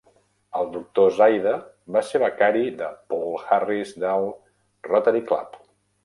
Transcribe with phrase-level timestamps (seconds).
[0.59, 1.51] El doctor Zaide
[1.97, 4.25] va ser becari de Paul Harris del
[4.89, 5.61] Rotary Club.